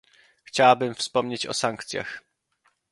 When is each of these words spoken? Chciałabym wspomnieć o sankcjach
Chciałabym 0.43 0.95
wspomnieć 0.95 1.45
o 1.47 1.53
sankcjach 1.53 2.21